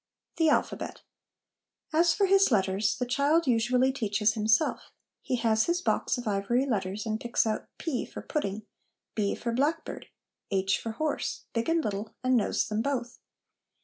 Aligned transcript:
The 0.37 0.49
Alphabet. 0.49 1.03
As 1.93 2.11
for 2.11 2.25
his 2.25 2.51
letters, 2.51 2.97
the 2.97 3.05
child 3.05 3.45
usually 3.45 3.91
teaches 3.93 4.33
himself. 4.33 4.91
He 5.21 5.35
has 5.35 5.65
his 5.65 5.79
box 5.79 6.17
of 6.17 6.27
ivory 6.27 6.65
letters, 6.65 7.05
and 7.05 7.19
picks 7.21 7.45
out 7.45 7.67
p 7.77 8.03
for 8.07 8.23
pudding, 8.23 8.65
b 9.13 9.35
for 9.35 9.51
blackbird, 9.51 10.07
h 10.49 10.79
for 10.79 10.93
horse, 10.93 11.43
big 11.53 11.69
and 11.69 11.83
little, 11.83 12.15
and 12.23 12.35
knows 12.35 12.67
them 12.67 12.81
both. 12.81 13.19